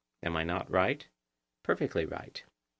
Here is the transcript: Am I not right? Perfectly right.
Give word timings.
Am 0.23 0.35
I 0.35 0.43
not 0.43 0.67
right? 0.71 1.07
Perfectly 1.61 2.07
right. 2.07 2.43